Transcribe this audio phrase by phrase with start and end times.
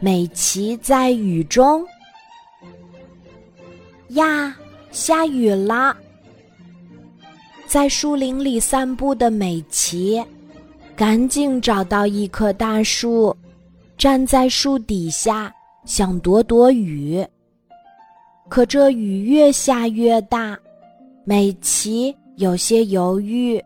[0.00, 1.84] 美琪在雨中。
[4.08, 4.56] 呀，
[4.90, 5.94] 下雨啦！
[7.66, 10.20] 在树林里散步的美琪，
[10.96, 13.36] 赶紧找到一棵大树，
[13.98, 15.52] 站在树底下
[15.84, 17.24] 想躲躲雨。
[18.48, 20.58] 可这雨越下越大，
[21.24, 23.62] 美琪有些犹豫，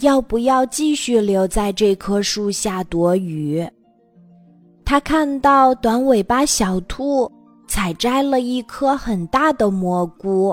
[0.00, 3.66] 要不要继续留在这棵树下躲雨。
[4.90, 7.30] 他看到短尾巴小兔
[7.68, 10.52] 采摘了一颗很大的蘑菇，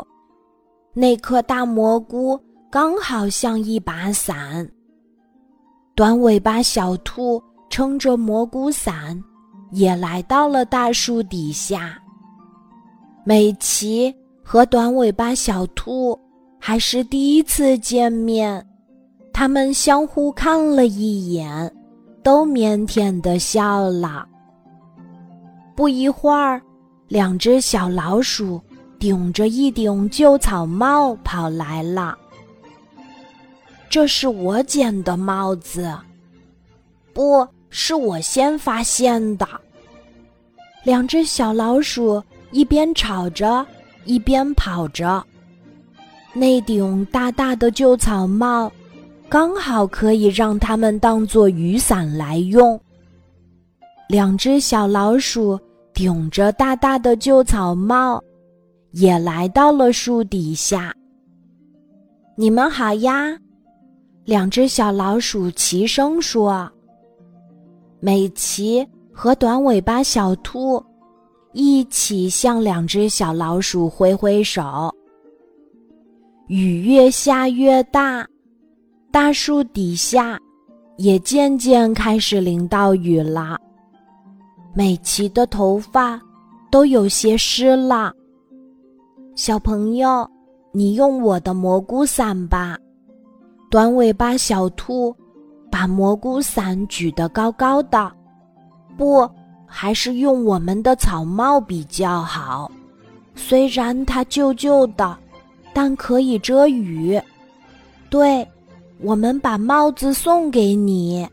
[0.94, 4.70] 那颗大蘑菇刚好像一把伞。
[5.96, 7.42] 短尾巴小兔
[7.72, 9.20] 撑着蘑菇伞，
[9.72, 12.00] 也来到了大树底下。
[13.26, 14.14] 美琪
[14.44, 16.16] 和短尾巴小兔
[16.60, 18.64] 还是第一次见面，
[19.34, 21.76] 他们相互看了一眼。
[22.28, 24.28] 都腼腆的笑了。
[25.74, 26.62] 不一会儿，
[27.08, 28.62] 两只小老鼠
[29.00, 32.18] 顶着一顶旧草帽跑来了。
[33.90, 35.98] 这是我捡的帽子，
[37.14, 39.48] 不是我先发现的。
[40.84, 42.22] 两只小老鼠
[42.52, 43.66] 一边吵着，
[44.04, 45.26] 一边跑着。
[46.34, 48.70] 那顶大大的旧草帽。
[49.30, 52.80] 刚好可以让它们当做雨伞来用。
[54.08, 55.60] 两只小老鼠
[55.94, 58.24] 顶着大大的旧草帽，
[58.92, 60.94] 也来到了树底下。
[62.38, 63.38] 你们好呀！
[64.24, 66.72] 两只小老鼠齐声说。
[68.00, 70.82] 美琪和短尾巴小兔
[71.52, 74.94] 一起向两只小老鼠挥挥手。
[76.48, 78.26] 雨越下越大。
[79.18, 80.40] 大树底下，
[80.98, 83.60] 也渐渐开始淋到雨了。
[84.76, 86.22] 美琪的头发
[86.70, 88.14] 都有些湿了。
[89.36, 90.30] 小朋友，
[90.72, 92.78] 你用我的蘑菇伞吧。
[93.72, 95.16] 短尾巴小兔
[95.72, 98.12] 把蘑菇伞举得高高的。
[98.96, 99.28] 不，
[99.66, 102.72] 还是用我们的草帽比较好。
[103.34, 105.18] 虽然它旧旧的，
[105.74, 107.20] 但可以遮雨。
[108.12, 108.48] 对。
[109.00, 111.28] 我们把帽子送给你。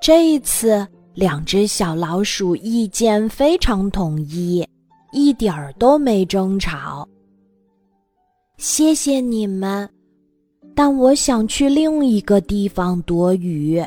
[0.00, 4.66] 这一次，两只小老鼠意见非常统一，
[5.12, 7.08] 一点儿都没争吵。
[8.56, 9.88] 谢谢你们，
[10.74, 13.84] 但我想去另一个地方躲雨。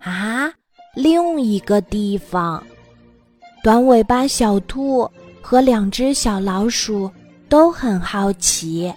[0.00, 0.52] 啊，
[0.94, 2.62] 另一个地方？
[3.62, 7.10] 短尾巴小兔和两只小老鼠
[7.48, 8.92] 都很好奇。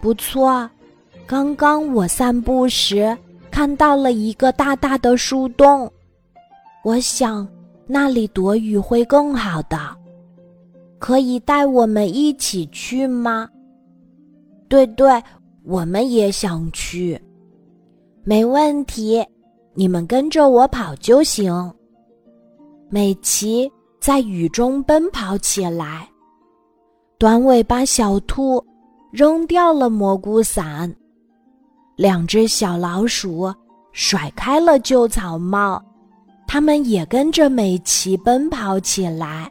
[0.00, 0.68] 不错。
[1.26, 3.16] 刚刚我散步时
[3.50, 5.90] 看到了一个大大的树洞，
[6.84, 7.46] 我想
[7.84, 9.76] 那里躲雨会更好的。
[11.00, 13.48] 可以带我们一起去吗？
[14.68, 15.20] 对对，
[15.64, 17.20] 我们也想去。
[18.22, 19.24] 没问题，
[19.74, 21.72] 你们跟着我跑就行。
[22.88, 23.70] 美琪
[24.00, 26.08] 在雨中奔跑起来，
[27.18, 28.64] 短尾巴小兔
[29.10, 30.94] 扔掉了蘑菇伞。
[31.96, 33.52] 两只小老鼠
[33.92, 35.82] 甩开了旧草帽，
[36.46, 39.50] 它们也跟着美琪奔跑起来。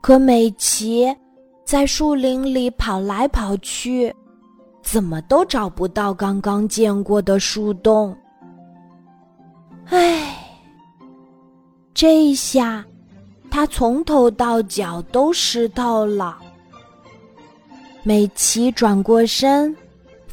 [0.00, 1.14] 可美琪
[1.64, 4.12] 在树林里跑来跑去，
[4.82, 8.16] 怎么都找不到刚刚见过的树洞。
[9.86, 10.36] 唉，
[11.94, 12.84] 这一下，
[13.48, 16.36] 它从头到脚都湿透了。
[18.02, 19.76] 美琪转过身。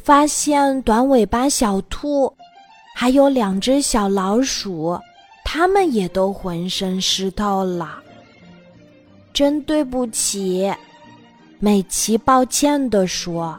[0.06, 2.32] 发现短尾巴小兔，
[2.94, 4.96] 还有两只小老鼠，
[5.44, 8.00] 它们也都浑身湿透了。
[9.32, 10.72] 真对不起，
[11.58, 13.58] 美琪抱歉地说。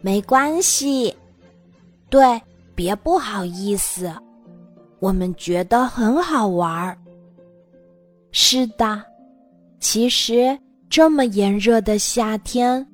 [0.00, 1.14] 没关系，
[2.08, 2.40] 对，
[2.74, 4.10] 别不好意思，
[5.00, 6.96] 我们觉得很好玩儿。
[8.32, 9.04] 是的，
[9.80, 10.58] 其实
[10.88, 12.86] 这么炎热的夏天，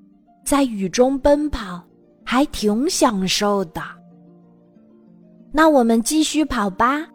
[0.44, 1.85] 在雨中奔跑。
[2.26, 3.80] 还挺享受的。
[5.52, 7.06] 那我们继续跑吧，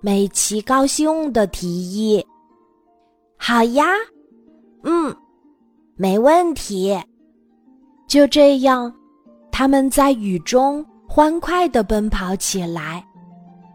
[0.00, 2.24] 美琪高兴的提议。
[3.36, 3.84] 好呀，
[4.84, 5.14] 嗯，
[5.96, 6.96] 没问题。
[8.06, 8.94] 就这样，
[9.50, 13.04] 他们在雨中欢快的奔跑起来，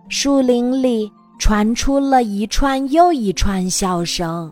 [0.10, 4.52] 树林里传出了一串又一串笑声。